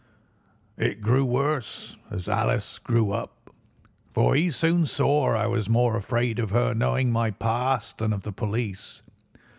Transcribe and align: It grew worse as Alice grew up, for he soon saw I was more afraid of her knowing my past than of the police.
It 0.77 0.99
grew 1.03 1.23
worse 1.23 1.95
as 2.09 2.27
Alice 2.27 2.79
grew 2.79 3.11
up, 3.11 3.51
for 4.15 4.33
he 4.33 4.49
soon 4.49 4.87
saw 4.87 5.31
I 5.35 5.45
was 5.45 5.69
more 5.69 5.95
afraid 5.95 6.39
of 6.39 6.49
her 6.49 6.73
knowing 6.73 7.11
my 7.11 7.29
past 7.29 7.99
than 7.99 8.11
of 8.11 8.23
the 8.23 8.31
police. 8.31 9.03